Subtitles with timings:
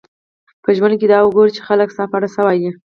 [0.63, 2.69] په ژوند کښي دا وګوره، چي خلک ستا په اړه څه وايي.